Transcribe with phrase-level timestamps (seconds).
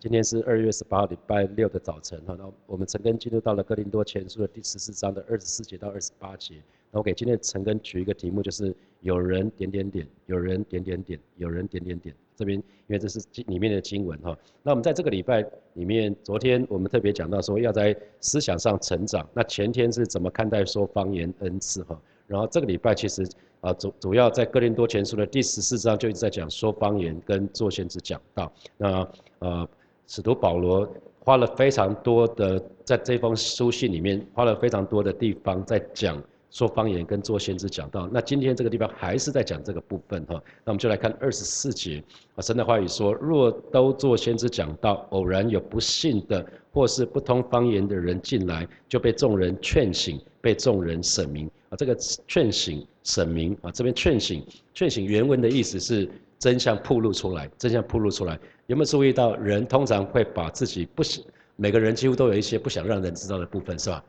[0.00, 6.56] 今天是二月十八号礼拜六的早晨哈，那我们陈根进入到了哥林多前书的第十四章的二十四节到二十八节。
[6.90, 12.14] 那我给今天陈根取一个题目，就是有人点点点，有人点点点，有人点点点。
[12.36, 14.36] 这边因为这是里面的经文哈。
[14.62, 15.40] 那我们在这个礼拜
[15.72, 19.26] 里面，昨天我们特别讲到说要在思想上成长。
[19.32, 21.98] 那前天是怎么看待说方言恩赐哈？
[22.26, 23.26] 然后这个礼拜其实
[23.62, 28.52] 啊主主要在哥林多前书的第十四章就一直在讲说方言跟做先知讲道。
[28.76, 29.08] 那
[29.38, 29.66] 呃。
[30.06, 30.88] 使徒保罗
[31.20, 38.08] 花了非常多的在这封书信里面花了非常多的地方在讲说方言跟做先知讲道。
[38.12, 40.34] 那今天这个地方还是在讲这个部分哈。
[40.64, 42.00] 那我们就来看二十四节
[42.36, 51.76] 啊，神的话语说：若都做先知讲道，偶然有不信的或是不通方言的人进来，就被众人劝醒，被众人审明啊。
[51.76, 51.96] 这个
[52.28, 58.38] 劝醒、审明啊，这边劝醒、劝醒原文的意思是真相暴露出来，真相暴露出来。
[58.66, 61.22] 有没有注意到，人通常会把自己不想，
[61.56, 64.02] 每个人几乎都有一些不想让人知道的部分，是吧？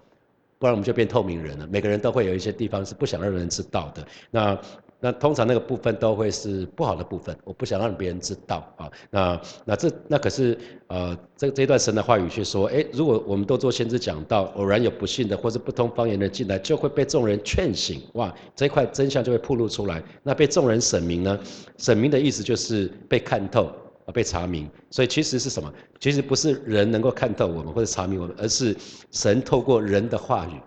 [0.57, 1.67] 不然我们就变透明人了。
[1.67, 4.07] 每个人都会有一些地方是不想让人知道的。
[4.31, 4.57] 那
[5.01, 8.89] 那通常那个部分都会是不好的部分，我不想让别人知道啊。
[9.11, 20.01] 那那这那可是呃，这这一段神的话语却说，哎，如果我们都做先知讲道，偶然有不幸的或是不通方言的进来，就会被众人劝醒，哇，这块真相就会暴露出来。
[20.23, 21.37] 那被众人审明呢？
[21.77, 23.69] 审明的意思就是被看透。
[24.05, 25.73] 啊，被查明，所以其实是什么？
[25.99, 28.75] 其实不是人能够看透我们或者查明我们，而是
[29.11, 30.59] 神透过人的话语，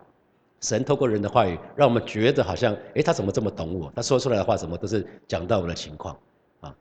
[0.60, 3.92] 神透过人的话语，让我们觉得好像，哎，他怎么这么懂我？
[3.94, 6.18] 他说出来的话怎么都是讲到我的情况
[6.60, 6.74] 啊？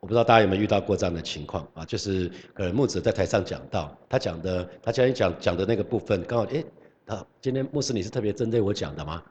[0.00, 1.84] 我不知道大家有没有遇到过这样的情况啊？
[1.84, 6.64] 就是可能牧者在台上讲到，他讲的，他今天讲讲的那个部分，刚好，哎，
[7.04, 9.22] 他今天牧师你是特别针对我讲的吗？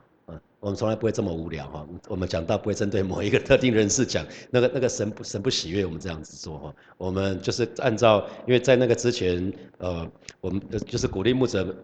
[0.62, 10.08] 我们从来不会这么无聊哈，我们讲到不会针对某一个特定人士讲，那个那个神不神不喜悦我们这样子做哈，我们就是按照，因为在那个之前，呃，
[10.40, 11.74] 我们就是鼓励牧者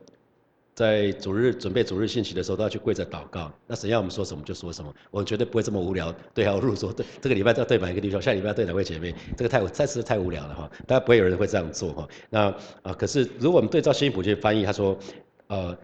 [0.76, 14.96] 在主日准备主日信息的时候都要去跪着祷告，那神要我们说什么就说什么，我们绝对不会这么无聊对号入座，对 这个礼拜要对满一个弟兄，下礼拜要对两位姐妹，这个太再次太无聊了哈，大家不会有人会这样做哈，那啊可是如果我们对照新普去翻译，他说，
[15.48, 15.76] 呃。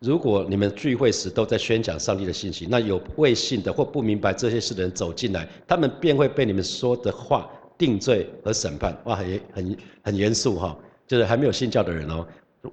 [0.00, 8.96] 如果你们聚会时都在宣讲上帝的信息，那有未信的或不明白这些事的人走进来，他们便会被你们说的话定罪和审判。
[9.06, 12.24] 哇，很很很严肃哈，就是还没有信教的人哦，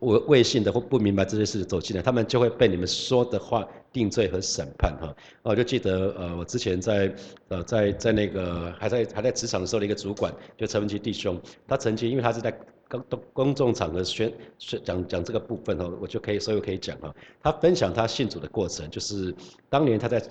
[0.01, 5.11] 未未信的或不明白这些事走进来，他们就会被你们说的话定罪和审判哈。
[5.41, 7.11] 我就记得呃，我之前在
[7.47, 12.55] 呃在在那个还在还在职场的时候的一个主管，就陈文基弟兄，他曾经因为他是在。
[12.89, 13.03] 公
[13.33, 17.13] 公众场合宣宣讲讲这个部分哦，我就可以所有可以讲哈。
[17.41, 19.35] 他分享他信主的过程，就是
[19.69, 20.21] 当年他在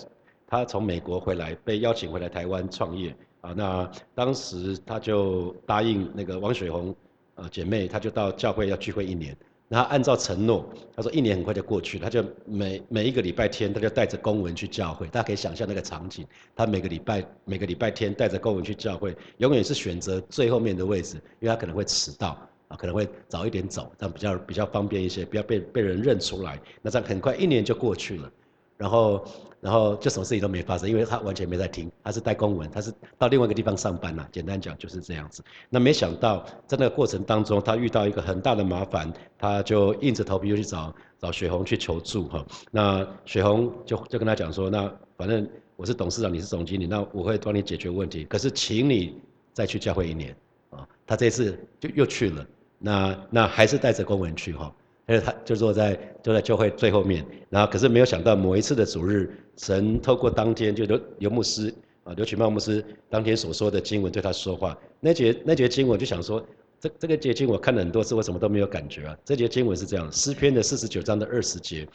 [0.46, 3.52] 他从美国回来，被邀请回来台湾创业啊。
[3.56, 6.94] 那当时他就答应那个王雪红
[7.34, 9.36] 呃姐妹，他就到教会要聚会一年。
[9.74, 10.64] 他按照承诺，
[10.94, 15.08] 他说一年很快就过去了，他就每每一个礼拜天，他就带着公文去教会。
[15.08, 16.24] 大家可以想象那个场景，
[16.54, 26.56] 他每个礼拜每个礼拜天带着公文去教会，永远是选择最后面的位置，因为他可能会迟到啊，可能会早一点走，这样比较比较方便一些，不要被被人认出来。
[26.80, 28.30] 那这样很快一年就过去了，
[28.76, 29.24] 然后。
[29.64, 34.28] 然后就什么事情都没发生，因为他完全没在听，他是带公文，他是到另外一个地方上班呐。
[34.30, 35.42] 简单讲就是这样子。
[35.70, 42.44] 那没想到在那个过程当中，他遇到一个很大的麻烦，他就硬着头皮又去找找雪红去求助哈。
[42.70, 48.26] 那雪红就就跟他讲说，那反正我是董事长，你是总经理，那我会帮你解决问题。
[48.26, 49.18] 可是请你
[49.54, 50.36] 再去教会一年
[50.68, 50.86] 啊。
[51.06, 52.46] 他这次就又去了，
[52.78, 54.70] 那那还是带着公文去哈。
[55.06, 61.72] 因为他就坐在就在教会最后面，然后可是没有想到某一次的主日，神透过当天就刘刘牧师
[62.04, 64.76] 啊刘启茂牧师当天所说的经文对他说话。
[65.00, 66.42] 那节那节经文就想说，
[66.80, 69.14] 这这个节经我看了很多次，我什么都没有感觉啊。
[69.26, 71.86] 这节经文是这样，诗篇的四十九章的二十节，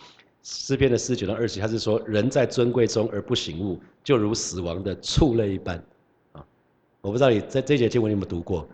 [0.44, 5.84] 诗篇的四十九章二十节，他是说人在尊贵中而不醒悟，就如死亡的畜类一般。
[6.34, 6.46] 啊，
[7.02, 8.70] 我不知道你在这节经文有没有读过，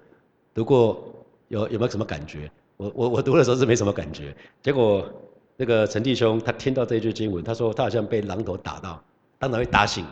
[0.54, 2.52] 读过有有没有什么感觉？
[2.78, 5.08] 我我我读的时候是没什么感觉，结果
[5.58, 9.02] 那个陈弟兄他听到这句经文，他说他好像被榔头打到，
[9.40, 10.06] 当场被打醒。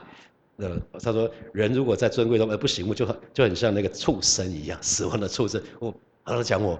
[0.57, 5.61] 呃，他说人如果在尊贵中而不醒悟，就很就很像那个畜生一样，死亡的畜生。
[5.79, 5.93] 我，
[6.23, 6.79] 他讲我，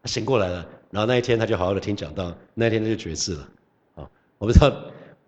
[0.00, 3.48] 他醒过来了，然后那一天他就好好的听讲道，那一天他就绝志了。
[3.96, 4.72] 啊，我不知道。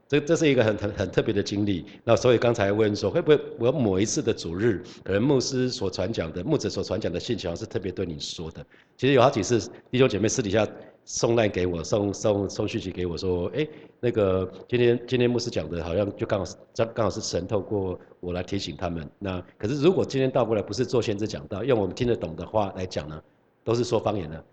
[0.09, 8.65] 这这是一个很很很特别的经历，那所以刚才问说会不会我某一次的主日，可能牧师所传讲的牧者所传讲的信息，是特别对你说的。
[8.97, 9.59] 其实有好几次
[9.91, 10.67] 弟兄姐妹私底下
[11.05, 13.67] 送烂给我，送送送讯息给我说，哎，
[13.99, 16.57] 那个今天今天牧师讲的，好像就刚好是
[16.95, 19.09] 刚好是神透过我来提醒他们。
[19.19, 23.21] 那可是如果今天倒过来不是做先知讲道，用我们听得懂的话来讲呢，
[23.65, 24.45] 都是说方言的。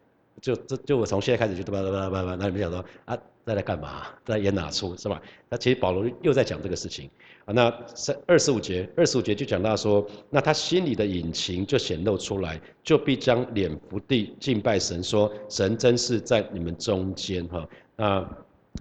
[0.44, 4.07] 就这就我从现在开始就叭叭叭叭叭，那你们想说啊，在来干嘛？
[4.25, 5.22] 在演哪出是吧？
[5.48, 7.10] 那其实保罗又在讲这个事情
[7.45, 7.54] 啊。
[7.54, 17.66] 那三二十五节，二十五节就讲到说，那他心里的隐情就显露出来，就必将脸伏地敬拜神，说神真是在你们中间哈。
[17.96, 18.06] 那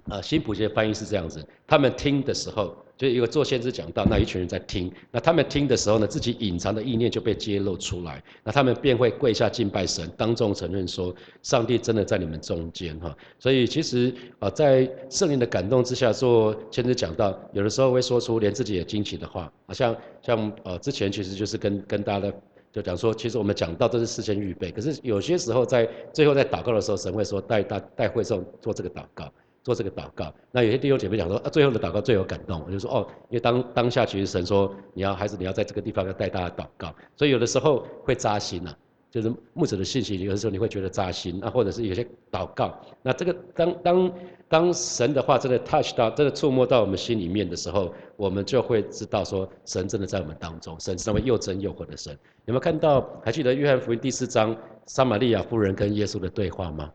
[0.09, 2.75] 啊新普节翻译是这样子，他们听的时候。
[2.95, 13.15] 就一个做先知讲道，那一群人在听，那他们听的时候呢，自己隐藏的意念就被揭露出来，那他们便会跪下敬拜神，当众承认说，上帝真的在你们中间哈。
[13.39, 22.33] 所以其实啊，在圣灵的感动之下做先知讲道，有的时候会说出连自己也惊奇的话，啊像像呃之前其实就是跟跟大家的
[22.71, 29.31] 就讲说，其实我们讲到都是事先预备，可是有些时候在最后在祷告的时候，神会说带大带会众做这个祷告。
[29.63, 38.75] 做这个祷告，那有些弟兄姐妹讲说，啊，最后的祷告最有感动，我就说，哦，因为当当下其实神说，你要还是你要在这个地方要带大家祷告，所以有的时候会扎心呐，
[39.09, 44.13] 就是牧者的信息，有的时候你会觉得扎心，那或者是有些祷告，那这个当当
[44.49, 52.11] 当神的话真的 touch 到，真的触摸到我们心里面的时候，我们就会知道说，神真的在我们当中，神是那么又真又活的神。
[52.45, 53.09] 有没有看到？
[53.23, 54.53] 还记得约翰福音第四章，
[54.87, 56.91] 撒玛利亚妇人跟耶稣的对话吗？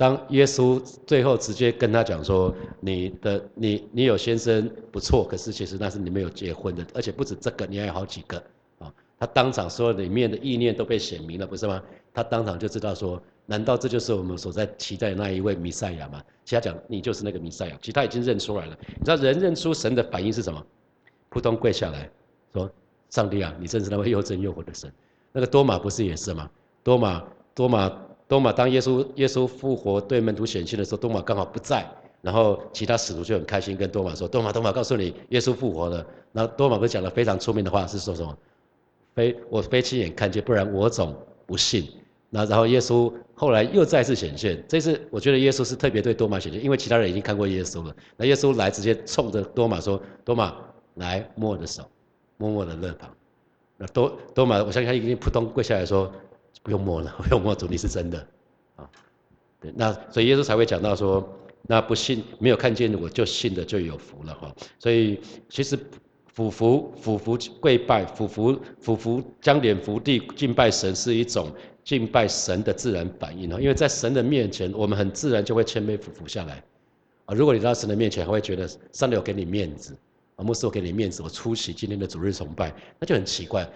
[0.00, 8.42] 当耶稣最后直接跟他讲说：“你的你你有先生不错，可是其实那是你没有结婚的，而且不止这个，你还有好几个
[8.78, 11.82] 啊。”他当场所有里面的意念都被显明了，不是吗？
[12.14, 18.78] 他当场就知道说：“难道这就是我们所在期待的那一位弥赛亚吗？”其他讲你就是那个弥赛亚，其他已经认出来了。
[18.86, 20.64] 你知道人认出神的反应是什么？
[21.28, 22.08] 扑通跪下来
[22.54, 22.70] 说
[23.10, 24.90] ：“上帝啊，你真是那位又真又活的神。”
[25.30, 26.48] 那个多马不是也是吗？
[26.82, 27.22] 多马
[27.54, 27.92] 多马。
[28.30, 31.84] 多马当耶稣耶稣复活对门徒显现的时候，多马刚好不在，
[32.22, 38.38] 然后其他使徒就很开心跟多马说：“多马，多马，告诉你，耶稣复活了。”然后多马不是讲了非常出名的话，是说什么？
[39.16, 41.12] 非我非亲眼看见，不然我总
[41.44, 41.88] 不信。
[42.28, 47.92] 那然后耶稣后来又再次显现，这次我觉得耶稣是特别对多马显现，因为其他人已经看过耶稣了。
[48.16, 50.54] 那耶稣来直接冲着多马说：“多马，
[50.94, 51.82] 来摸我的手，
[52.36, 53.10] 摸我的肋旁。”
[53.76, 56.12] 那多多马，我相信他已经扑通跪下来说。
[56.62, 58.26] 不用摸了，不用摸主，你是真的，
[58.76, 58.88] 啊，
[59.60, 61.26] 对，那所以耶稣才会讲到说，
[61.62, 64.54] 那不信没有看见我就信的就有福了哈。
[64.78, 65.78] 所以其实
[66.32, 71.50] 俯伏俯伏跪拜俯伏俯伏将脸伏地敬拜神是一种
[71.82, 76.62] 敬拜神的自然反应啊，因为在神的面前，我们很自然就会谦卑俯伏下来
[77.24, 77.34] 啊。
[77.34, 79.96] 如果你到神的面前还会觉得上帝有给你面子
[80.36, 83.68] 啊，牧师我给你面子，我出席今天的主日崇拜，那就很奇怪。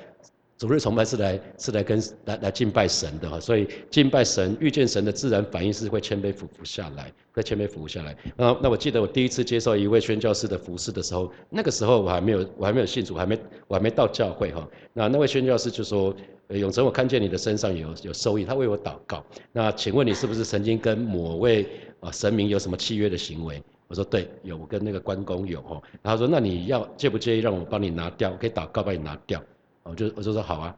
[0.57, 8.17] 主日崇拜是来是来跟来来敬拜神的哈，所以敬拜神遇见神的自然反应是会谦卑俯伏下来，会谦卑俯伏下来。
[8.37, 13.37] 那那我记得我第一次接受一位宣教师的服侍的时候，那个时候我还没有我还没有信主，还没
[13.67, 14.67] 我还没到教会哈。
[14.93, 16.15] 那那位宣教师就说
[16.49, 19.25] ：“永成，我看见你的身上有有收益，他为我祷告。
[19.51, 21.67] 那请问你是不是曾经跟某位
[21.99, 28.31] 啊神明有什么契约的行为？”我说：“对，有，我跟那个关公有哈。”然后说：“那你要介不介意让我帮你拿掉？
[28.31, 29.43] 我可以祷告帮你拿掉。”
[29.85, 30.77] 我就我就说好啊，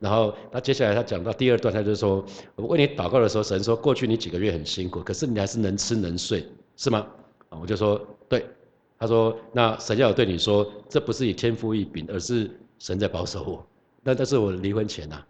[0.00, 2.24] 然后他接下来他讲到第二段，他就说，
[2.56, 7.06] 我为你祷告的时候，神说过去你几个月很辛苦，可是你还是能吃能睡，是吗？
[7.50, 8.44] 啊，我就说对。
[8.98, 13.66] 他说那神要对你说，这不是以天赋异禀，而是神在保守我。
[14.02, 15.22] 那但是我离婚前呐，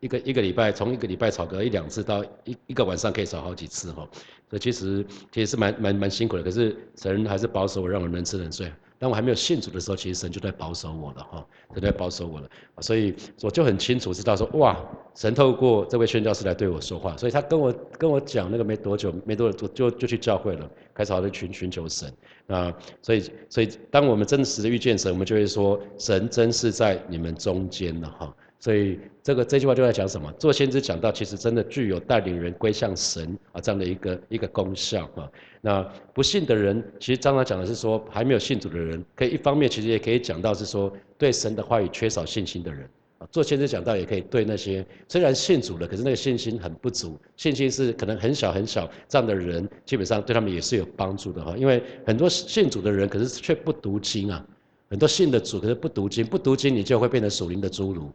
[0.00, 4.08] 一个一个礼拜从一个礼拜吵个一两次到一一个晚上可以吵好几次哈，
[4.50, 8.68] 所以其实其实是蛮蛮蛮辛苦的，可是神还是保守我，让我能吃能睡。
[8.98, 12.48] 当我还没有信主的时候，其实神就在保守我了哈，神在保守我了，
[12.80, 14.76] 所以我就很清楚知道说，哇，
[15.14, 22.12] 神透过这位宣教师来对我说话，所以他跟我跟我讲那个没多久，没多久就就去教会了，开始好像寻寻求神
[22.48, 28.34] 啊，所以所以当我们真实的遇见神，我们就会说，神真是在你们中间了哈。
[28.60, 30.32] 所以这个这句话就在讲什么？
[30.32, 35.30] 做先知讲到，其实真的具有带领人归向神啊这样的一个一个功效啊。
[35.60, 42.82] 那不信的人，其实刚刚讲的是说还没有信主的人，可以一方面其实也可以讲到是说对神的话语缺少信心的人
[43.18, 43.28] 啊。
[43.30, 51.56] 做先知讲到也可以对那些虽然信主了，可是那个信心很不足，信心是可能很小很小这样的人，基本上对他们也是有帮助的哈。
[51.56, 54.44] 因为很多信主的人，可是却不读经啊。
[54.90, 58.10] 很多信的主，可是不读经，不读经你就会变成属灵的侏儒。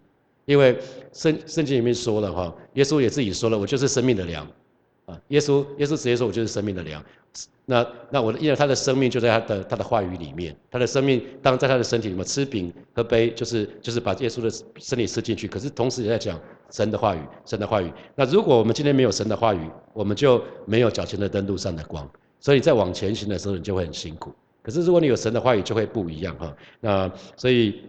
[0.45, 0.77] 因为
[1.11, 4.45] 圣圣经里面说了哈，耶稣也自己说了，我就是生命的粮，
[5.05, 7.03] 啊，耶稣耶稣直接说，我就是生命的粮。
[7.65, 15.47] 那那我因为他的生命就在他的他的话语里面，他的生命当在他的身体里面吃饼喝杯，就是就是把耶稣的身体吃进去。
[15.47, 17.89] 可是同时也在讲神的话语，神的话语。
[18.15, 22.07] 那如果我们今天没有神的话语，我们就没有脚前的灯路上的光。
[22.41, 24.33] 所以在往前行的时候，你就会很辛苦。
[24.61, 26.53] 可是如果你有神的话语，就会不一样哈。
[26.81, 27.81] 那所以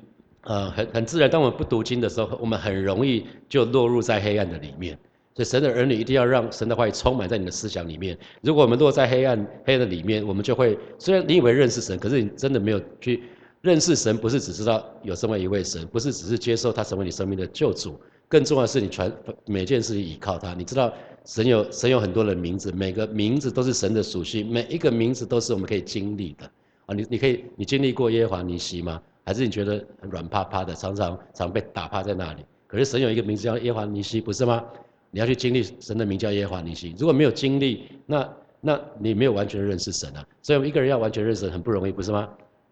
[0.44, 4.98] 呃很很自然，当我们不读经的时候，我们很容易就落入在黑暗的里面。
[5.36, 8.16] 所以神的儿女一定要让神的话语充满在你的思想里面。
[8.40, 13.24] 如果我们落在黑暗黑暗的里面，我们就会虽然你以为认识神，可是你真的没有去
[13.60, 14.16] 认识神。
[14.16, 17.98] 不是只知道有这么一位神，不是只是接受他成为你生命的救主，
[18.28, 19.12] 更重要的是你传
[19.44, 20.54] 每件事情依靠他。
[20.54, 20.92] 你知道
[21.24, 26.48] 神有神有很多的名字，每个名字都是神的属性，每一个名字都是我们可以经历的
[26.86, 26.94] 啊。
[26.94, 29.02] 你你可以你经历过耶和华尼西吗？
[29.24, 32.44] 还是你觉得软趴趴的，常常常被打趴在那里？
[32.66, 34.62] 可是神有一个名字叫耶和华尼西，不是吗？
[35.10, 38.28] 你要去经历神的名叫耶和华尼西，如果没有经历，那
[38.60, 40.26] 那你没有完全认识神啊。
[40.42, 42.28] 所以一个人要完全认识神很不容易，不是吗？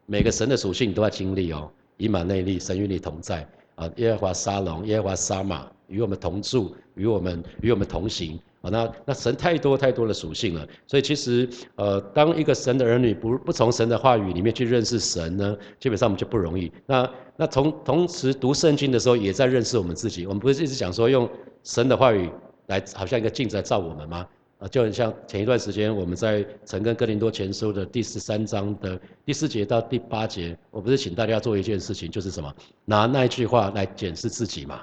[0.06, 1.70] 每个神的属性你都要经历哦。
[1.96, 3.88] 以马内利，神与你同在啊。
[3.96, 8.70] 耶和华沙龙，耶和华沙马，与我们同住，与我们与我们同行啊。
[8.70, 16.72] 那那神太多太多的属性了，所以其实呃，当一个神的儿女不不从神的话语里面去认识神呢，基本上我们就不容易。
[16.86, 20.26] 那那同同时读圣经的时候，也在认识我们自己。
[20.26, 21.28] 我们不是一直讲说用。
[21.64, 22.28] 神的话语
[22.66, 24.26] 来，好像一个镜子来照我们吗？
[24.58, 32.52] 啊，就很像前一段时间我们在曾跟哥林多前书的第十三章的第四节到第八节，我不是请大家做一件事情，就是什么？
[32.84, 34.80] 拿那一句话来检视自己嘛。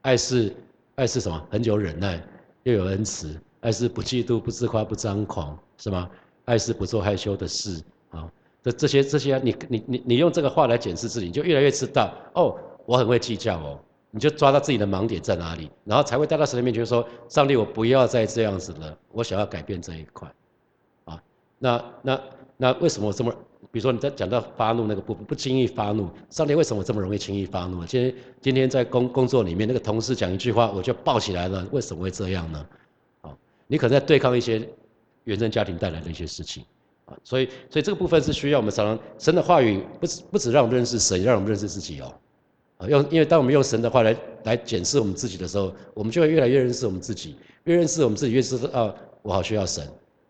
[0.00, 0.50] 爱是
[0.94, 1.46] 爱是什么？
[1.50, 2.18] 很久忍耐，
[2.64, 3.28] 又有恩慈；
[3.60, 6.10] 爱是不嫉妒、不自夸、不张狂，是吗？
[6.44, 8.30] 爱是不做害羞的事啊。
[8.62, 13.78] 这这些这些，你你你你用这个话来检视自己，你就越来越知道哦，我很会计较哦。
[14.10, 20.26] 你就抓到自己的盲点在哪里，然后才会带到神的面前说：“上帝，我不要再这样子了，我想要改变这一块。”
[21.04, 21.22] 啊，
[21.58, 22.20] 那那
[22.56, 23.30] 那为什么我这么？
[23.70, 27.84] 比如说你在讲到发怒那个部分，不轻易发怒，上帝为什么这么容易轻易发怒？
[27.84, 32.66] 今天今天在工工作里面，那个同事讲一句话，我就爆起来了，为什么会这样呢？
[33.22, 33.36] 啊，
[33.66, 34.66] 你可能在对抗一些
[35.24, 36.64] 原生家庭带来的一些事情，
[37.04, 42.14] 啊，所以所以这个部分是需要我们常常神的话语，不只不只让我们认识神，让我们认识自己哦。
[42.78, 49.86] 啊，用因为当我们用神的话来来检视我们自己的时候，我们就会越来越认识我们自己，越认识我们自己，越知道啊，我好需要神，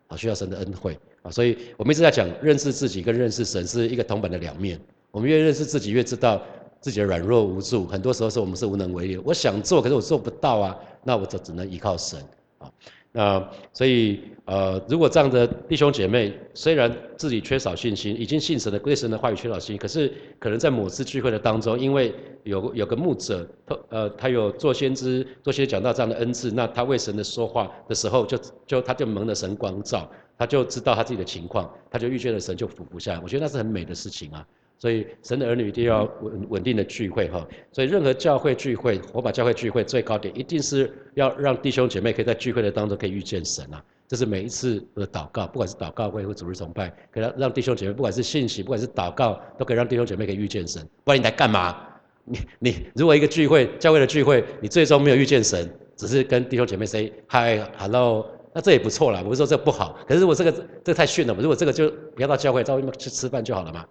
[0.07, 4.79] 好需要神的恩惠啊，所以我们一直在讲认识自己跟认识神是一个铜板的两面。
[5.11, 6.41] 我们越认识自己，越知道
[6.79, 9.17] 自己的软弱无助，很多时候是我们是无能为力。
[9.17, 12.19] 我想做，可是我做不到啊，那我就只能依靠神
[12.59, 12.71] 啊。
[13.11, 22.13] 那所以呃，如果这样的弟兄姐妹虽然自己缺少信心，已经信神的对神的话语缺少信心，可是可能在某次聚会的当中，因为
[22.43, 33.19] 有有个牧者，他呃他有做先知、做些讲道这样的恩赐，那他为神的说话的时候，就就他就蒙了神光照，他就知道他自己的情况，他就遇见了神，就俯伏下来。
[33.23, 34.45] 我觉得那是很美的事情啊。
[34.79, 50.81] 所以神的儿女一定要稳稳定的聚会哈，所以任何教会聚会，我把教会聚会最高点，一定是要让弟兄姐妹可以在聚会的当中可以遇见神啊，这是每一次的祷告，不管是祷告会或主日崇拜，可以让让弟兄姐妹，不管是信息，不管是祷告，都可以让弟兄姐妹可以遇见神。
[51.03, 51.85] 不然你来干嘛？
[52.23, 63.85] 你你如果一个聚会，教会的聚会，你最终没有遇见神，只是跟弟兄姐妹 say hi hello，那这也不错啦，不是说这不好，可是如果这个这太逊了嘛，如果这个就不要到教会，到外面去吃饭就好了嘛。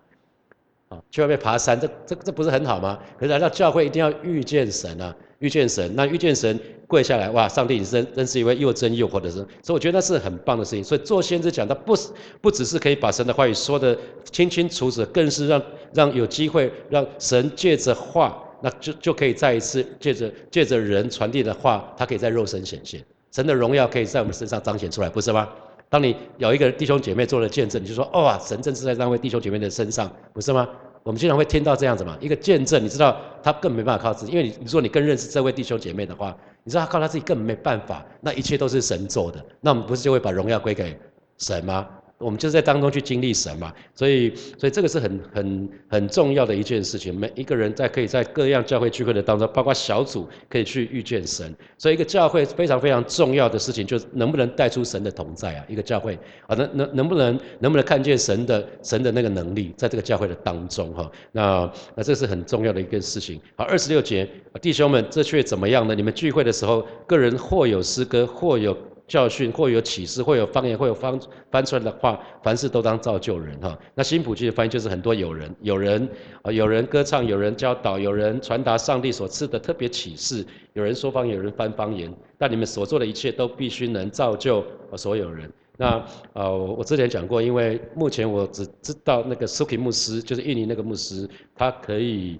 [0.88, 2.98] 啊，去外面爬山，这这这不是很好吗？
[3.18, 10.82] 可是来到教会一定要遇见神啊，遇见神，那遇见神跪下来，哇，上帝，你真真是一位又真又活的神，所以我觉得那是很棒的事情。
[10.82, 12.08] 所以做先知讲，他不是
[12.40, 13.96] 不只是可以把神的话语说的
[14.32, 25.46] 清清楚楚，更是让让有机会让神借着话，那就就可以再一次借着借着人传递的话，他可以在肉身显现，神的荣耀可以在我们身上彰显出来，不是吗？
[25.90, 30.68] 当你有一个弟兄姐妹做了见证，你就说：哇，神正是在那位弟兄姐妹的身上，不是吗？
[31.02, 40.98] 我们经常会听到这样子嘛，一个见证，你知道他更没办法靠自己，因为你如果你更认识这位弟兄姐妹的话，你知道他靠他自己更没办法，那一切都是神做的，那我们不是就会把荣耀归给
[41.38, 41.88] 神吗？
[42.18, 47.14] 我们就在当中去经历神嘛，所以所以这个是很很很重要的一件事情。
[47.14, 51.54] 每一个人在可以在各样教会聚会的当中，包括小组可以去遇见神。
[51.78, 55.64] 所以一个教会非常非常重要的事情，就是能不能带出神的同在啊？
[55.68, 61.08] 一个教会啊，能能能不能能不能看见神的神的那个能力，在这个教会的当中哈？
[61.30, 63.40] 那那这是很重要的一件事情。
[63.54, 64.28] 好，二十六节，
[64.60, 65.94] 弟兄们，这却怎么样呢？
[65.94, 68.76] 你们聚会的时候，个人或有诗歌，或有。
[69.08, 71.18] 教训，或有启示，或有方言，或有翻
[71.50, 73.76] 翻出来的话，凡事都当造就人哈。
[73.94, 76.08] 那新普济的翻译就是很多有人，有人
[76.42, 82.14] 啊，有人歌唱，有人教导，有人传达上帝所赐的特别启示，有人说方言，有人翻方言。
[82.36, 85.50] 但你们所做的一切都必须能造就所有人。
[85.76, 92.38] 那呃，我之前讲过，因为目前我只知道那个苏皮牧师，就是印尼那个牧师，他可以。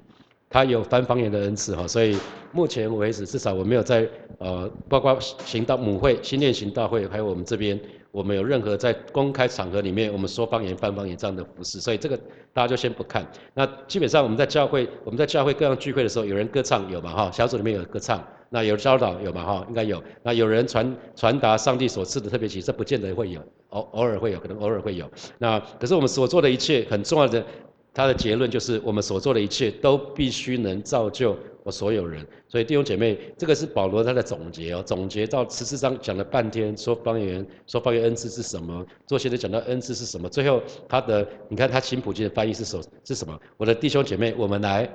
[0.51, 2.17] 他有翻方言的恩赐哈，所以
[2.52, 7.78] 目前为止至少我没有在呃，包括行道母会、新练行道会，还有我们这边，
[8.11, 12.17] 我们有任何在公开场合里面我们说方言、翻方言这样的服饰，所以这个
[12.52, 13.26] 大家就先不看。
[13.55, 20.02] 那基本上我们在教会，我们在教会各样聚会的时候，有人歌唱有嘛哈，小组里面有歌唱，那有教导有嘛哈，应该有。
[20.23, 23.40] 那有人传传达上帝所赐的特别启这，不见得会有，
[23.71, 25.11] 偶偶尔会有，可能偶尔会有。
[25.38, 27.45] 那可是我们所做的一切很重要的。
[27.95, 31.37] 他的结论就是，我们所做的一切都必须能造就
[31.71, 32.27] 所有人。
[32.49, 34.83] 所以弟兄姐妹，这个是保罗他的总结哦。
[34.85, 38.85] 总结到十四章讲了半天，说方言，说方言恩赐是什么？
[39.07, 40.29] 做现在讲到恩赐是什么？
[40.29, 43.39] 最后他的，你看他新普京的翻译是什是什么？
[43.57, 44.89] 我的弟兄姐妹，我们来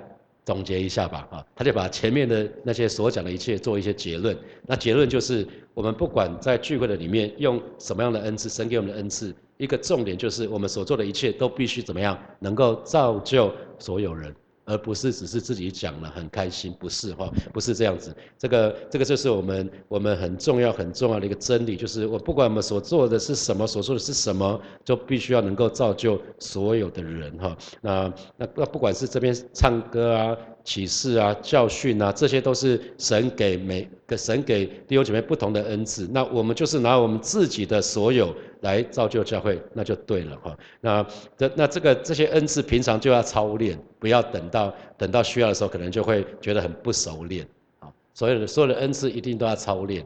[0.46, 1.28] 总结一下吧。
[1.32, 4.38] 啊，他就把前面的那些所讲的一切做一些结论。
[4.66, 9.34] 那结论就是，我们不管在聚会的里面用什么样的恩赐，神给我们的恩赐。
[9.58, 14.34] 一个重点就是，我们所做的一切都必须怎么样，能够造就所有人。
[14.66, 18.16] 而不是只是自己讲了很开心，不是哈，不是这样子。
[18.38, 27.58] 这个这个就是我们我们很重要很重要的一个真理，就是我不管我们所做的是什么，所做的是什么，就必须要能够造就所有的人哈。
[27.82, 36.08] 那那那不管是这边唱歌啊、启示啊、教训啊，这些都是神给每个神给弟兄姐妹不同的恩赐。
[36.12, 40.58] 那我们就是拿我们自己的所有来造就教会，那就对了哈。
[40.82, 41.06] 那
[41.38, 43.78] 这那这个这些恩赐平常就要操练。
[44.00, 47.48] 不要等到等到需要的时候，可能就会觉得很不熟练
[47.80, 47.88] 啊。
[48.14, 50.06] 所有的所有的恩赐一定都要操练，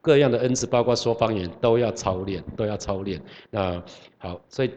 [0.00, 3.20] 各样的恩赐，包括说方言都要操练，都要操练。
[3.50, 3.82] 那
[4.18, 4.70] 好，所以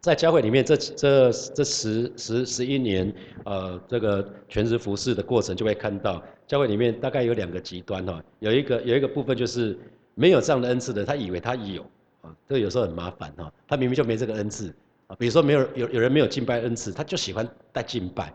[0.00, 3.12] 在教会里面，这这这十十十一年，
[3.44, 8.22] 呃，这个全职服侍的过程，就会看到教会里面大概有两个极端哈。
[8.38, 9.78] 有一个有一个部分就是
[10.14, 11.82] 没有这样的恩赐的，他以为他有
[12.22, 13.52] 啊，这个有时候很麻烦哈。
[13.68, 14.72] 他明明就没这个恩赐。
[15.06, 18.32] 啊比如说没有有有人没有敬拜恩赐，他就喜欢带敬拜，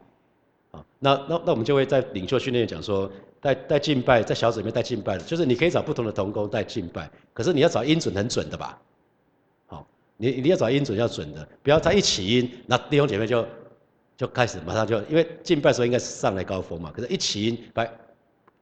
[0.71, 8.77] 啊，那那那我们就会在领袖训练讲说，带带敬拜在小组里面带敬拜，就是你可以找不同的同工带敬拜，可是你要找音准很准的吧，
[10.17, 13.45] 你你要找音准要准的，不要在一起音，那弟兄姐妹就
[14.15, 17.85] 就开始马上就，因为敬拜的时候应该是上来高峰嘛，可是一起音把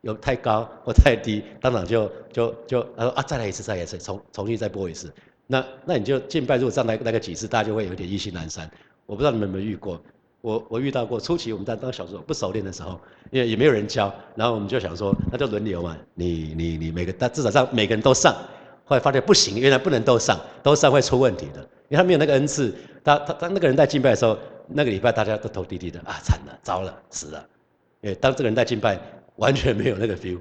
[0.02, 5.14] 有太高或太低，当场就就就他说啊再来一次再来一次，重重新再播一次。
[5.46, 8.70] 那那你就敬拜，如果上来那个几次，大家就会有点意兴阑珊。
[9.06, 10.02] 我不知道你们有没有遇过，
[10.42, 11.20] 我我遇到过。
[11.20, 18.36] 初期我们在当小时候不熟练的时候，因为也没有人教，然后我们就想说，那就轮流嘛，你你你每个，但至少让每个人都上。
[18.86, 22.74] 后来发现不行，原来不能都上，都上会出问题的，因为他没有那个恩赐。
[23.04, 27.46] 他他他那个人在敬拜的时候，那个礼拜大家都头低低的啊，惨了，糟了，死了。
[28.02, 29.00] 因为当这个人在敬拜，
[29.36, 30.40] 完全没有那个 feel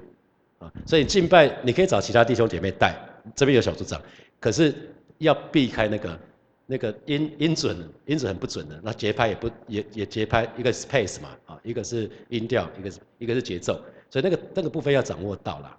[0.59, 2.95] 啊，所以敬拜你可以找其他弟兄姐妹带，
[3.35, 4.01] 这边有小组长。
[4.39, 4.73] 可是
[5.17, 6.19] 要避开那个
[6.65, 13.79] 那个音音准，音准很不准的，那节拍也不也也节拍，一个是 pace 嘛，啊，一个是音调，一个是一个是节奏，
[14.09, 15.77] 所以那个那个部分要掌握到了，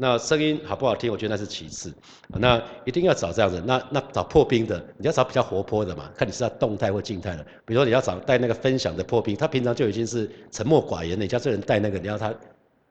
[0.00, 1.92] 那声音好不好听，我觉得那是其次，
[2.28, 12.32] 那一定要找这样子，那那找破冰的，你要找比较活泼的嘛，看你是要动态或静态的，比如说你要找带那个分享的破冰，他平常就已经是沉默寡言的，你叫这人带那个，你要他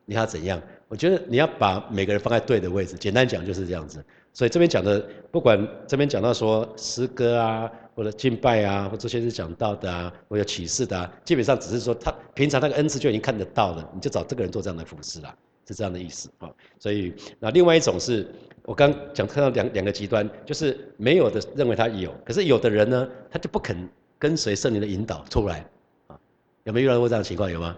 [0.04, 0.62] 你要怎样？
[0.89, 4.04] 我觉得你要把每个人放在对的位置，简单讲就是这样子。
[4.34, 5.00] 所以这边讲的，
[5.32, 15.34] 不管这边讲到说诗歌啊，或者敬拜啊，或这些是讲到的啊，或者启示的啊，基本上只是说他平常那个恩赐就已经看得到了，你就找这个人做这样的服饰啦，
[15.67, 16.49] 是这样的意思啊。
[16.80, 18.25] 所以那另外一种是
[18.63, 25.65] 我刚讲看到两两个极端，就是没有的认为他有，可是有的人呢，他就不肯跟随圣灵的引导出来
[26.08, 26.17] 啊。
[26.63, 27.51] 有没有遇到过这样的情况？
[27.51, 27.75] 有吗？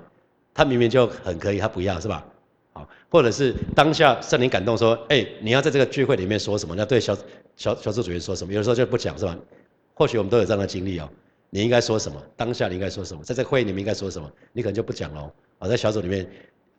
[0.53, 2.25] 他明明就很可以，他不要是吧？
[2.73, 6.75] 好或者是当下圣灵感动说，哎，你要在这个聚会里面说什么？
[6.75, 7.15] 要对小
[7.55, 8.53] 小小组主任说什么？
[8.53, 9.37] 有的时候就不讲是吧？
[9.93, 11.09] 或许我们都有这样的经历哦。
[11.49, 12.21] 你应该说什么？
[12.35, 13.23] 当下你应该说什么？
[13.23, 14.31] 在这个会议你们应该说什么？
[14.53, 15.31] 你可能就不讲喽。
[15.57, 16.29] 啊，在小组里面，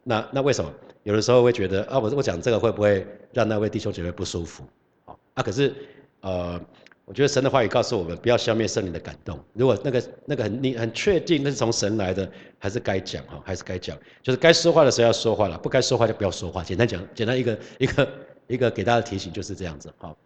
[0.03, 0.73] 那那为什么？
[1.03, 4.65] 有的时候会觉得啊，我我讲这个会不会让那位弟兄姐妹不舒服？
[5.05, 5.75] 啊，啊，可是
[6.21, 6.61] 呃。
[7.07, 9.37] 我觉得神的话语告诉我们，不要消灭圣灵的感动。
[9.53, 16.63] 如果那个那个很你很确定那是从神来的，还是该讲哈，还是该讲，就是该说话的时候要说话了，不该说话就不要说话。
[16.63, 18.09] 简单讲，简单一个一个
[18.47, 19.93] 一个给大家提醒就是这样子。
[19.99, 20.17] 好，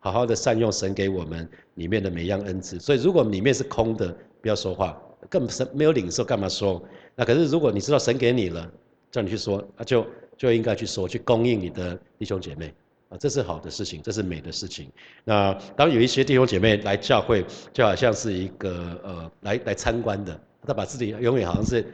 [0.00, 2.80] 好好的善用神给我们里面的每样恩赐。
[2.80, 6.82] 所以如果里面是空的，不要说话，更神没有领受，干嘛说？
[7.14, 8.68] 那可是如果你知道神给你了，
[9.10, 12.72] 叫你去说，那就就应该去说，去供应你的弟兄姐妹。
[13.10, 14.88] 啊，这是好的事情，这是美的事情。
[15.24, 21.84] 那当有一些弟兄姐妹来教会，就好像是一个呃来来参观的，他把自己永远好像是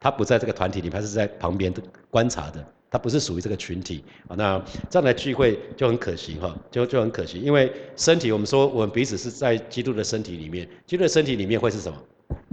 [0.00, 4.34] 他不在这个团体里，他是在旁边的观察的，他不是属于这个群体啊。
[4.34, 11.96] 那这样的聚会就很可惜哈，就就很可惜，因为身体我们说我们彼此是在基督的身体里面，基督的身体里面会是什么？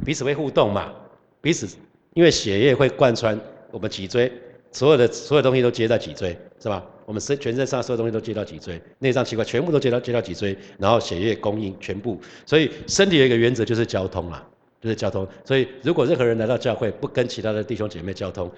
[0.05, 0.93] 彼此会互动嘛，
[1.41, 1.67] 彼此
[2.13, 3.35] 因为血液会贯穿
[3.75, 4.31] 我们脊椎。
[4.71, 6.85] 所有的所有东西都接到脊椎，是吧？
[7.05, 12.19] 我们身全身上所有东西都接到脊椎，内脏器官全部都接到接到脊椎，然后血液供应全部。
[12.45, 14.45] 所以身体有一个原则就是交通啊，
[14.81, 15.25] 就是交通。
[15.45, 18.51] 所以如果任何人来到教会不跟其他的弟兄姐妹交通，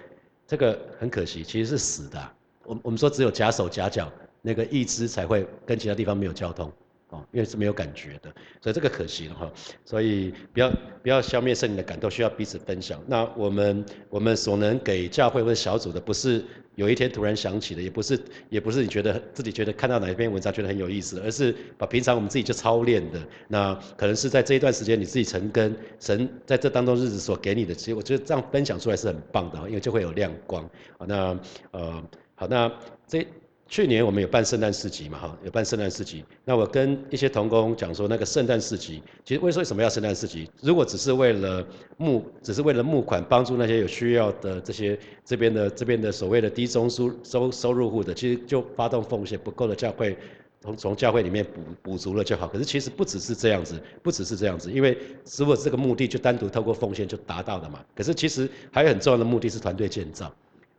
[0.48, 2.20] 这个很可惜，其实是死的。
[2.64, 6.72] 我我们说只有假手假脚那个义肢才会跟其他地方没有交通。
[7.10, 8.30] 哦，因为是没有感觉的，
[8.62, 9.50] 所以这个可惜了哈。
[9.86, 10.70] 所以不要
[11.02, 13.02] 不要消灭圣灵的感动，需要彼此分享。
[13.08, 16.44] 那我们我们所能给教会或者小组的，不是
[16.76, 30.70] 有一天突然想起的，也不是也不是你觉得自己觉得看到哪一篇文章觉得很有意思，而是把平常我们自己就操练的，那可能是在这一段时间你自己曾跟神在这当中日子所给你的，其实我觉得这样分享出来是很棒的，因为就会有亮光。
[31.08, 31.40] 那
[31.72, 32.04] 呃
[32.36, 32.70] 好，那
[33.08, 33.26] 这。
[33.68, 36.24] 去年我们有办圣诞市集嘛，哈，有办圣诞市集。
[36.46, 40.50] 那我跟一些同工讲说，那个圣诞市集，其实为什么要圣诞市集？
[40.62, 41.66] 如果只是为了
[41.98, 50.18] 募，只是为了募款，帮助那些有需要的这些这边的这边的所谓的低中收收收入户的，其实就发动奉献不够的教会，
[50.62, 52.48] 从从教会里面补补足了就好。
[52.48, 54.98] 可是其实不只是这样子，不只是这样子，因为
[55.38, 57.84] 如果这个目的就单独透过奉献就达到了嘛。
[57.94, 60.34] 可是其实还有很重要的目的是团队建造，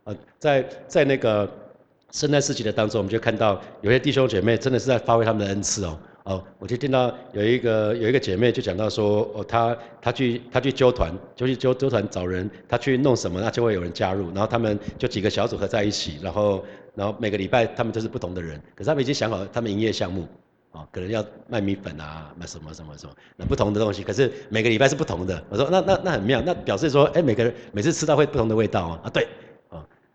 [0.05, 1.47] 呃，在在那个。
[2.11, 16.63] 圣诞市集的当中，我们就看到有些弟兄姐妹真的是在发挥他们的恩赐哦哦，我就听到有一个有一个姐妹就讲到说哦，她她去她去揪团，就去揪揪团找人，她去弄什么，那就会有人加入，然后他们就几个小组合在一起，然后
[16.95, 20.27] 然后每个礼拜他们就是不同的人，可是他们已经想好他们营业项目
[20.71, 25.43] 啊，可能要卖米粉啊，卖什么什么什么，那不同的东西，可是每个礼拜是不同的。
[25.47, 29.27] 我说那那那很妙，那表示说哎，每个人每次吃到会不同的味道啊啊对。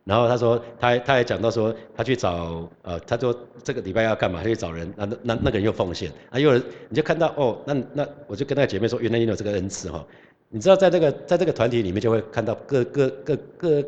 [0.04, 4.40] 然后他说，他他还讲到说，他去找呃，他说这个礼拜要干嘛？
[4.42, 10.04] 他去找人，那那那个人又奉献，啊，有人你就看到哦，那那我就跟那个姐妹说，原来你有这个恩赐哈。
[10.50, 13.84] 你知道在这个在这个团体里面，就会看到各各各各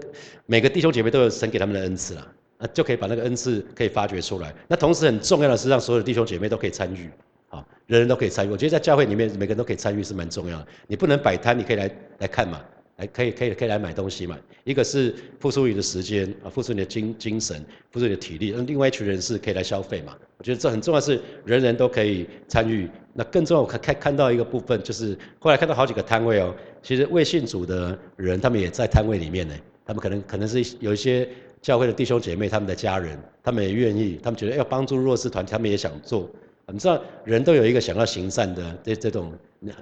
[0.46, 2.26] 每个弟兄姐妹都有神给他们的恩赐啊，
[2.58, 4.52] 啊，就可以把那个恩赐可以发掘出来。
[4.66, 7.08] 那同时很重要的是，让所有的弟兄姐妹都可以参与，
[7.50, 8.50] 啊，人人都可以参与。
[8.50, 10.66] 我觉得在教会里面，每个人都可以参与是蛮重要的。
[10.88, 12.60] 你不能摆摊，你可以来来看嘛。
[12.96, 14.38] 来可以可以可以来买东西嘛？
[14.64, 20.16] 一个是付出你的时间啊，付出你的精精神，付出你的体力，那另外一群人是可以来消费嘛？
[20.38, 22.88] 我觉得这很重要，是人人都可以参与。
[23.12, 29.54] 那更重要，我看看看到一个部分，就是后来看到好几个摊位哦，其实未信主的人他们也在摊位里面呢。
[29.84, 31.28] 他们可能可能是有一些
[31.62, 36.28] 教会的弟兄姐妹，他们的家人，他们也愿意，他们觉得要帮助弱势团体，他们也想做。
[36.66, 39.32] 你知道，人都有一个想要行善的这这种，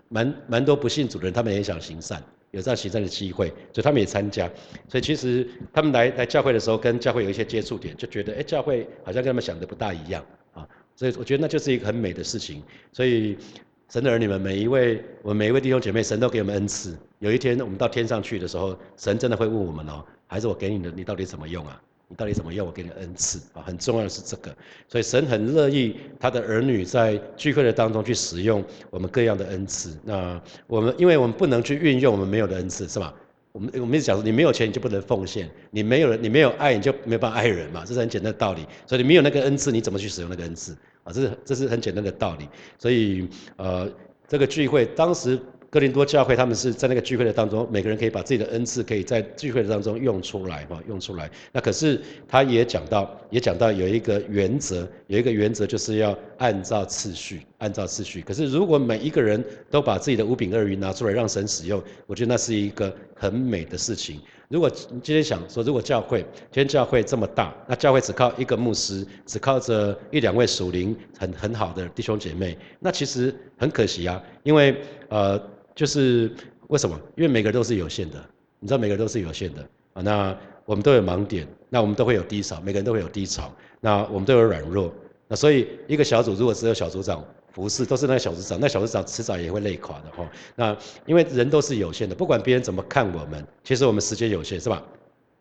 [0.09, 2.23] 蛮蛮多不信主的人，他们也想行善。
[2.55, 4.51] 有这样行善的机会，所以他们也参加。
[4.89, 10.67] 所以其实他们来来教会的时候，跟教会有一些接触点，就觉得哎，教会好像跟他们想的不大一样啊。
[10.97, 12.63] 所以我觉得那就是一个很美的事情。
[12.93, 13.37] 所以
[13.91, 16.97] 神的儿女们，每一位我们每一位弟兄姐妹，神都给我们恩赐。
[17.19, 21.83] 有一天我们到天上去的时候，神真的会问我们哦，还是我给你的，你到底怎么用啊？
[22.15, 23.63] 到底怎么样我给你恩赐啊？
[23.63, 24.55] 很重要的是这个，
[24.89, 29.97] 所以神很乐意他的儿女在聚会的当中去使用我们各样的恩赐。
[30.05, 33.15] 那我们，因为我们不能去运用我们没有的恩赐，是吧？
[33.53, 38.67] 我们我们一直讲说，你没有钱你就不能奉献，你没有你没有爱你就没办法爱人嘛，这是很简单的道理。
[38.87, 40.73] 所以你没有那个恩赐，你怎么去使用那个恩赐
[41.03, 41.13] 啊？
[41.13, 42.49] 这是这是很简单的道理。
[42.79, 43.89] 所以呃，
[44.29, 45.39] 这个聚会当时。
[45.75, 51.29] 哥林多教会，他们是在那个聚会的当中，每个人可以把自己的恩赐可以在聚会的当中用出来，哈，用出来。
[51.51, 58.23] 那可是他也讲到，也讲到有一个原则，有一个原则就是要按照次序，按照次序。
[58.23, 64.21] 可是如果每一个人都把自己的五饼二鱼拿出来让神使用，我觉得那是一个很美的事情。
[64.47, 66.21] 如果今天想说，如果教会
[66.53, 74.77] 今天教会这么大，那教会只靠一个牧师，只靠着一两位属灵很很好的弟兄姐妹，那其实很可惜啊，因为
[75.09, 75.53] 呃。
[75.75, 76.31] 就是
[76.69, 76.99] 为什么？
[77.17, 78.25] 因为每个人都是有限的，
[78.61, 79.61] 你知道每个人都是有限的
[79.93, 80.03] 啊。
[80.03, 83.53] 那我们都有盲点，那我们都会有低潮，每个人都会有低潮。
[83.81, 84.93] 那我们都有软弱，
[85.29, 90.27] 那所以一个小组如果只有小组长服侍，都是那个小组长，那小组长迟早也会累垮的哈。
[90.57, 94.83] 那因为人都是有限的，不管别人怎么看我们，其实我们时间有限是吧？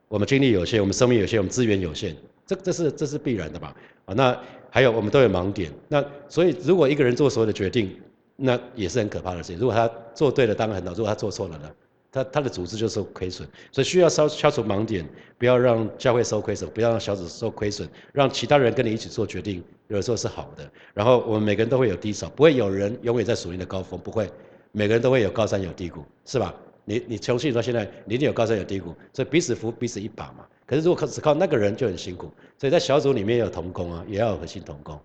[0.09, 2.15] 我们精力有限，我们生命有限，我们资源有限，
[2.45, 3.75] 这这是这是必然的吧？
[4.05, 4.37] 啊，那
[4.69, 7.95] 还有我们都有盲点，那所以如果一个人做所有的决定。
[8.45, 9.57] 那也是很可怕的事情。
[9.57, 11.71] 如果他做对了，当然很好；如果他做错了呢？
[12.11, 20.69] 他他的组织就受亏损，所以需要消消除盲点，不要让教会受亏损，不要让小组受亏损，让其他人跟你一起做决定，有的时候是好的。
[20.93, 24.29] 然后我们每个人都会有低潮，不会有人永远在属灵的高峰，不会，
[24.73, 26.53] 每个人都会有高山有低谷，是吧？
[26.85, 30.45] 你你从信到现在，你一定有高山有低谷，所以彼此扶彼此一把嘛。
[30.67, 32.29] 可是如果靠只靠那个人就很辛苦，
[32.59, 34.99] 所以在小组里面有同工啊，也要有核心同工，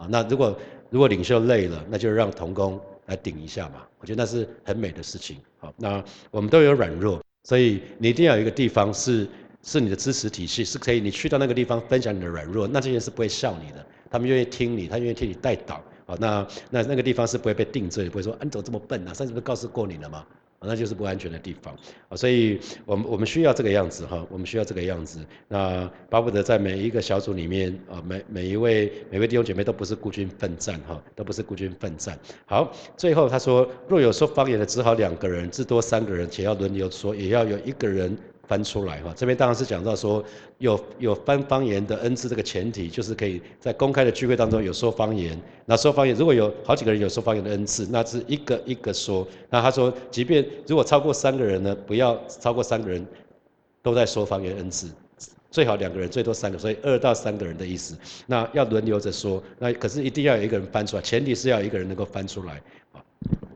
[0.00, 0.58] 啊，那如果
[0.88, 2.80] 如果领袖累了，那就让童工。
[3.06, 5.36] 来顶一下嘛，我觉得那是很美的事情。
[5.58, 9.26] 好，那我们都有软弱，所以你一定要有一个地方是
[9.64, 15.82] 是你的支持体系，是可以你去到那个地方分享你的软弱，那这些是不会笑你的，他们愿意听你，他愿意替你带导。
[16.10, 20.26] 好，那那那个地方是不会被定罪，不会说你怎么这么笨啊，上次不是告诉过你了吗？
[20.62, 21.72] 那就是不安全的地方
[22.08, 25.20] 啊，所以我们我们需要这个样子哈，我们需要这个样子。
[25.46, 32.18] 那巴不得在每一个小组里面啊，每每一位每位弟兄姐妹都不是孤军奋战哈，都不是孤军奋战。
[32.44, 38.18] 好，最后他说，若有说方言的，只好两个人，至多三个人，且要轮流说，也要有一个人。
[38.50, 40.24] 翻出来哈，这边当然是讲到说
[40.58, 45.40] 有有翻方言的恩赐，这个前提就是可以在公开的聚会当中有说方言。
[45.66, 49.24] 那说方言，如果有好几个人有说方言的恩赐，那是一个一个说。
[49.50, 53.06] 那他说，即便如果超过三个人呢，不要超过三个人
[53.82, 54.88] 都在说方言恩赐，
[55.48, 57.96] 最好两个人，最多三个，所以二到三个人的意思。
[58.26, 62.60] 那要轮流着说，那可是一定要有一个人翻出来，前提是要有一个人能够翻出来。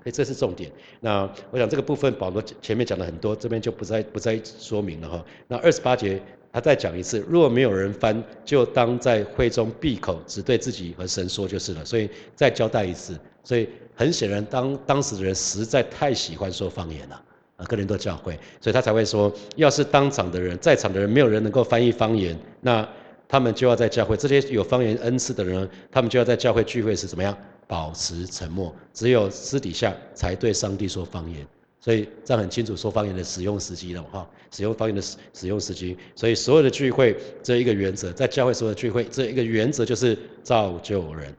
[0.05, 0.71] 哎，这是重点。
[1.01, 5.25] 那我想这个部分保罗前面讲了很多，这边就不再不再说明了哈。
[5.49, 6.21] 那二十八节
[6.53, 11.85] 他再讲一次，若没有人翻，就当在会中闭口，只对自己和神说就是了。
[11.85, 13.19] 所以再交代一次。
[13.43, 17.23] 所以很显然，当当时的人实在太喜欢说方言了
[17.57, 22.87] 啊，个人都教会，所以他才会说，要是当场的人在场的人没有人能够翻译方言，那
[23.27, 27.37] 他们就要在教会这些有方言恩赐的人，他们就要在教会聚会时怎么样？
[27.75, 31.45] 保持沉默，只有私底下才对上帝说方言，
[31.81, 41.35] 所以这样很清楚说方言的使用时机了哈，使用方言的使使用时机，所以所有的聚会这一个原则，在教会所有的聚会这一个原则就是造就人，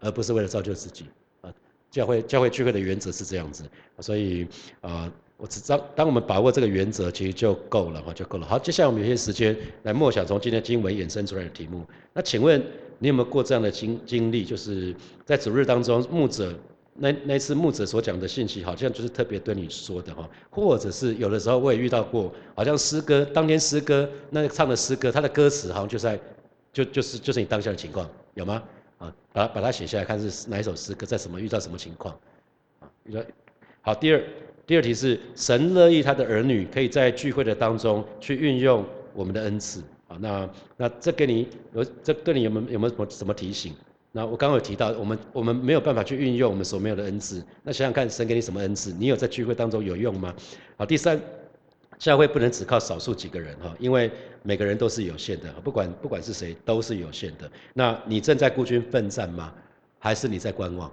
[0.00, 1.04] 而不是为了造就自己
[1.42, 1.52] 啊。
[1.90, 3.64] 教会教会聚会的原则是这样子，
[3.98, 4.46] 所以
[4.80, 8.46] 啊，我只当当我们把握这个原则，其实就够了哈，就够了。
[8.46, 11.84] 好，接下来我们有些时间来默想从今天经文衍生出来的题目。
[12.14, 12.64] 那请问？
[13.04, 14.46] 你有没有过这样的经经历？
[14.46, 16.54] 就是在主日当中，牧者
[16.94, 26.18] 那那次牧者所讲的信息，好像就是特别对你说的哈，或者是有的时候我也遇到过，好像诗歌当天诗歌那唱的诗歌，它的歌词好像就在
[26.72, 28.62] 就就是就是你当下的情况，有吗？
[28.96, 32.18] 啊，把把它写下来看是哪一首诗歌，在什么遇到什么情况？
[32.80, 33.20] 啊，遇到
[33.82, 33.94] 好。
[33.94, 34.24] 第二
[34.66, 39.82] 第二题是神乐意他的儿女可以在聚会的当中去运用我们的恩赐。
[40.20, 43.74] 那那这给你有这对你有没有有没有什么什么提醒？
[44.12, 47.44] 那我刚刚有提到，我们我们没有办法去运用我们所没有的恩赐。
[47.62, 48.92] 那想想看，神给你什么恩赐？
[48.92, 50.32] 你有在聚会当中有用吗？
[50.76, 51.20] 好，第三，
[51.98, 54.10] 教会不能只靠少数几个人哈，因为
[54.42, 57.50] 每个人都是有限的，不管不管是谁都是有限的。
[57.72, 59.52] 那你正在孤军奋战吗？
[59.98, 60.92] 还是你在观望？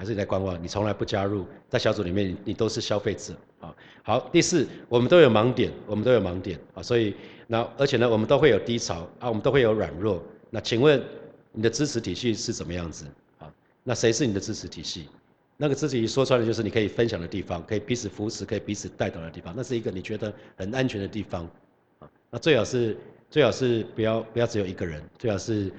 [0.00, 0.60] 还是你在观望？
[0.62, 3.76] 你从来不加入在小组里面，你都是消费者啊。
[4.02, 7.14] 好，第四，我们都有盲点，我们都有盲点啊，所以。
[7.46, 10.22] 那而且呢，我们都会有低潮啊，我们都会有软弱。
[10.48, 11.02] 那请问
[11.52, 13.04] 你的支持体系是怎么样子
[13.38, 13.52] 啊？
[13.82, 15.06] 那谁是你的支持体系？
[15.58, 19.52] 那个支持体系说出来就是你可以分享的地方，可以彼此扶持，可以彼此带动的地方。
[19.54, 21.44] 那是一个你觉得很安全的地方
[21.98, 22.08] 啊。
[22.30, 22.96] 那最好是
[23.28, 25.70] 最好是不要不要只有一个人，最好是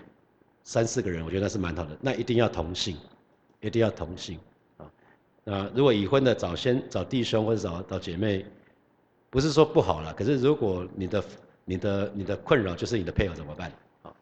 [0.63, 1.97] 三四个人，我觉得那是蛮好的。
[2.01, 2.97] 那一定要同性，
[3.61, 4.37] 一定要同性
[4.77, 4.91] 啊。
[5.43, 8.45] 那如果已婚的找先找弟兄或者找找姐妹，
[9.29, 11.23] 不是说不好了，可是如果你的
[11.63, 13.71] 你的你的困扰就是你的配偶怎么办
[14.01, 14.13] 啊？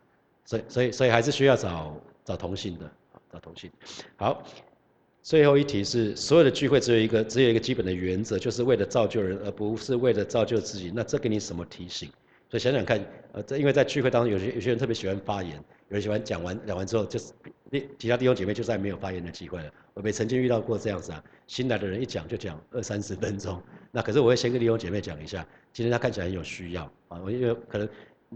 [0.45, 3.71] 所以所以所以还是需要找找同性的啊，找同性。
[4.17, 4.43] 好，
[5.23, 10.91] 最后一题是所有的聚会只有一个只有一个基本的原则，就是为了造就人，而不是为了造就自己。
[10.93, 12.09] 那这给你什么提醒？
[12.49, 12.99] 所以想想看，
[13.33, 15.55] 呃，这因为在聚会当中，有些有些人特别喜欢发言，
[15.89, 17.31] 有人喜欢讲完讲完之后，就是
[17.97, 19.71] 其他弟兄姐妹就再没有发言的机会了。
[19.93, 23.61] 我们曾经遇到过这样子啊，新来的人一讲就讲二三十分钟。
[23.91, 27.87] 那可是我会先跟弟兄姐妹讲一下，今天他看起来很有需要啊，我因为可能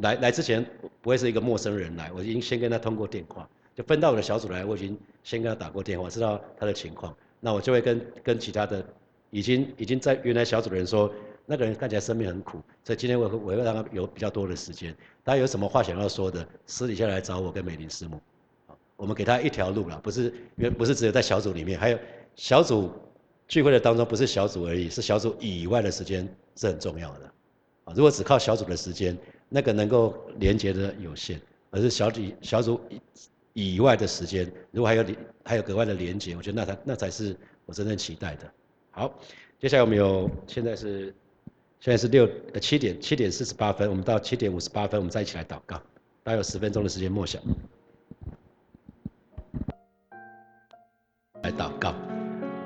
[0.01, 0.65] 来来之前
[1.01, 8.85] 不会是一个陌生人来，我已经先跟他通过电话，就分到我的小组来，我已经先跟他打过电话，知道他的情况，那我就会跟跟其他的
[9.29, 11.11] 已经已经在原来小组的人说，
[11.45, 18.19] 那个人看起来生命很苦，所以今天我我会让他有比较多的时间，他有什么话想要说的，私底下来找我跟美玲师母，
[18.95, 21.99] 我们给他一条路了，不是原不是只有在小组里面，还有
[22.35, 22.91] 小组。
[23.45, 27.25] 聚会的当中不是小组而已，是小组以外的时间是很重要的，
[27.83, 29.15] 啊，如果只靠小组的时间，
[29.49, 32.79] 那个能够连接的有限，而是小组小组
[33.51, 35.05] 以以外的时间，如果还有
[35.43, 38.49] 还有格外的连接，我觉得那才那才是我真正期待的。
[38.91, 39.13] 好，
[39.59, 41.13] 接下来我们有，现在是
[41.81, 45.75] 现在是六呃七点七点四十八分，我们到七点五十八分，我们再一起来祷告，
[46.23, 47.43] 大概有十分钟的时间默想，
[51.43, 51.89] 来祷告。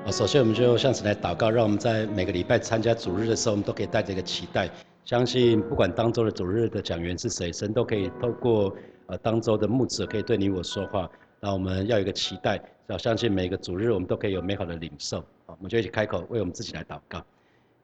[0.04, 4.70] 啊，首先我们就向神来祷告，让我们在每个礼拜参加主日的时候，我们都可以带着一个期待，
[5.04, 8.74] 相信不管当周的主日的讲员是谁，神都可以透过
[9.06, 11.10] 呃当周的牧者可以对你我说话。
[11.40, 15.20] 那我们要有一个期待，要相信每个主日我们都可以有美好的领受。
[15.46, 17.24] 好，我们就一起开口为我们自己来祷告。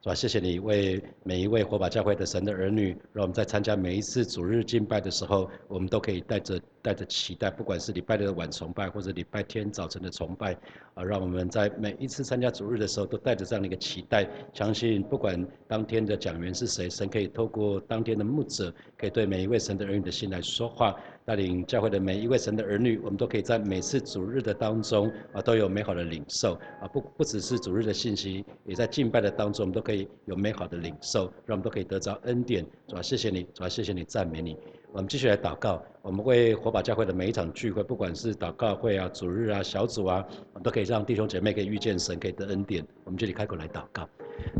[0.05, 0.13] 是吧？
[0.13, 10.53] 谢谢你为每一位火把教会的神的儿女，让我们在参加每一次主日敬拜的时候，我们都可以带着带着期待，不管是礼拜六的晚崇拜或者礼拜天早晨的崇拜，
[10.93, 20.95] 啊，让我们在每一次参加主日的时候，都带着这样的一个期待，相信不管当天的讲员是谁，神可以透过当天的牧者，可以对每一位神的儿女的心来说话。
[21.25, 32.63] 带领教会的每一位神的儿女，我们都可以在每次主日的当中啊，都有美好的领受啊，不不只是主日的信息，也在敬拜的当中，我们都可以有美好的领受，让我们都可以得着恩典。
[32.87, 34.55] 主要谢谢你，主要谢谢你，赞美你。
[34.91, 42.85] 我们继续来祷告，我们为火把教会的每一场聚会，不管是祷告会啊、主日啊、小组啊，我们都可以让弟兄姐妹可以遇见神，可以得恩典。
[43.03, 44.07] 我们这里开口来祷告，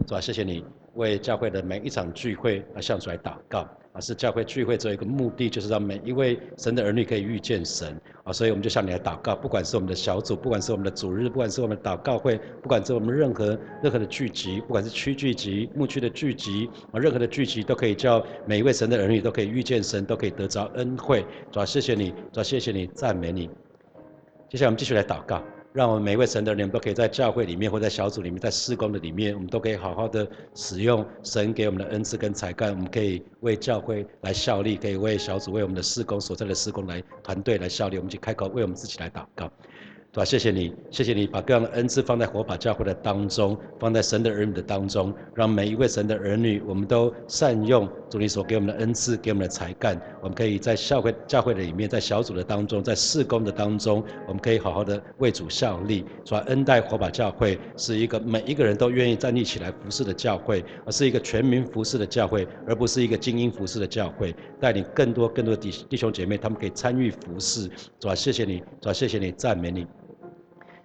[0.07, 3.67] 主要谢谢你为教会的每一场聚会而向主来祷告。
[3.93, 21.25] 啊，是教会聚会只有一个目的，就是让每一位神的儿女可以遇见神啊，所以我们就向你来祷告，不管是我们的小组，不管是我们的主日，不管是我们的祷告会，不管是我们任何任何的聚集，不管是区聚集、牧区的聚集啊，任何的聚集都可以叫每一位神的儿女都可以遇见神，都可以得着恩惠。
[21.49, 23.49] 主要谢谢你，主要谢谢你，赞美你。
[24.49, 25.41] 接下来我们继续来祷告。
[25.75, 37.97] 让我们每一位神的人都可以在教会里面或在小组里面，在施工的里面，我们都可以好好的使用神给我们的恩赐跟才干，我们可以为教会来效力，可以为小组、为我们的施工所在的施工来团队来效力。
[37.97, 39.51] 我们去开口为我们自己来祷告。
[40.15, 40.23] 对吧？
[40.23, 56.05] 谢谢你，谢谢你把各样的恩赐放在火把教会的当中，放在神的儿女的当中，让每一位神的儿女，我们都善用主你所给我们的恩赐，给我们的才干，我们可以在教会教会的里面，在小组的当中，在事工的当中，我们可以好好的为主效力。
[56.23, 64.33] 主啊恩待火把教会是一个每一个人都愿意站立起来服侍的教会，而是一个全民服侍的教会，而不是一个精英服侍的教会。
[64.61, 67.69] 带领更多更多弟弟兄姐妹，他们可以参与服侍。
[67.99, 69.85] 主啊，谢谢你，主啊，谢谢你，赞美你。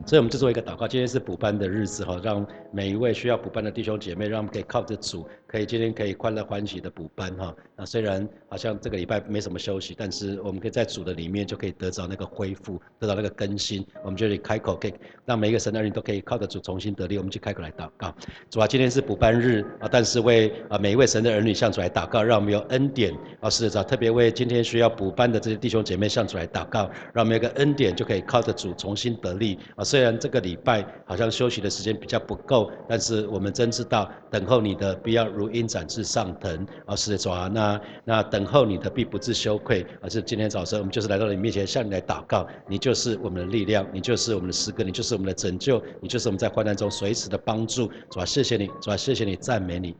[0.06, 7.52] 所以我们就做一个祷告，今天是补班的日子哈，让每一位需要补班的弟兄姐妹，让我们可以靠着主，可以今天可以欢乐欢喜的补班哈。
[7.74, 13.84] 那虽然好像这个礼拜没什么休息，但是我们可以在主的里面就可以得着那个恢复，得到那个更新。
[14.04, 17.18] 我们就得开口，可以让每一个神的人都可以靠着主重新得力。
[17.18, 18.14] 我们去开口来祷告，
[18.48, 29.82] 主啊，今天是补班日啊，但是为啊每一位神的儿女向主来祷告，让我们有恩典啊，是的，特别为今天需要补班的这些弟兄姐妹向主来祷告，让我们有个恩典就可以靠着主重新得力啊。
[29.82, 47.90] 虽然这个礼拜好像休息的时间比较不够，但是我们真知道等候你的必要如鹰展翅上腾，而是说啊，那那等候你的必不致羞愧，而是今天早晨我们就是来到你面前向你来祷告，你就是我们的力量，你就是我们的诗歌，你就是我们的拯救，你就是我们在患难中随时的帮助。
[48.10, 49.96] 主啊，谢谢你，主啊，谢谢你，赞美你。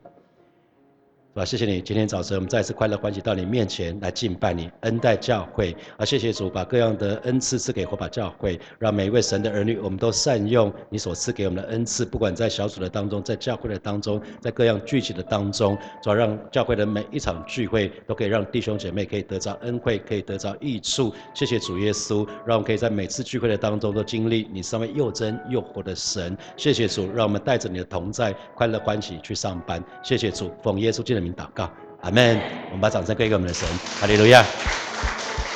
[1.31, 1.45] 是吧？
[1.45, 5.73] 谢谢你，今天早晨我们再次快乐欢喜到你面前来敬拜你，恩待教会。
[5.95, 21.13] 啊，谢谢主把各样的恩赐赐给火把教会，让每一位神的儿女，我们都善用你所赐给我们的恩赐，不管在小组的当中，在教会的当中，在各样聚集的当中，主要让教会的每一场聚会都可以让弟兄姐妹可以得着恩惠，可以得着益处。
[21.33, 26.37] 谢谢主耶稣，让我们可以在每次聚会的当中都经历你上面又真又活的神。
[26.57, 29.81] 谢谢主，让我们带着你的同在，快乐欢喜去上班。
[30.03, 31.20] 谢谢主，奉耶稣基督。
[31.21, 31.69] 名祷告，
[32.01, 32.37] 阿门。
[32.65, 33.67] 我们把掌声给给我们的神，
[33.99, 34.43] 哈利路亚。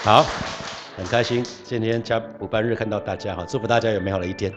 [0.04, 0.26] 好，
[0.96, 4.54] 很开心今天加补班日看到大家哈，祝福大家有美好的一天。